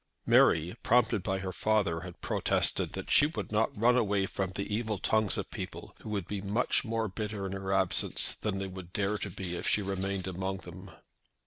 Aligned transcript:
Mary, 0.25 0.75
prompted 0.81 1.21
by 1.21 1.37
her 1.37 1.51
father, 1.51 1.99
had 1.99 2.19
protested 2.21 2.93
that 2.93 3.11
she 3.11 3.27
would 3.27 3.51
not 3.51 3.69
run 3.79 3.95
away 3.95 4.25
from 4.25 4.49
the 4.53 4.73
evil 4.73 4.97
tongues 4.97 5.37
of 5.37 5.47
people 5.51 5.95
who 5.99 6.09
would 6.09 6.25
be 6.27 6.41
much 6.41 6.83
more 6.83 7.07
bitter 7.07 7.45
in 7.45 7.51
her 7.51 7.71
absence 7.71 8.33
than 8.33 8.57
they 8.57 8.65
would 8.65 8.93
dare 8.93 9.19
to 9.19 9.29
be 9.29 9.55
if 9.55 9.67
she 9.67 9.83
remained 9.83 10.25
among 10.25 10.57
them. 10.57 10.89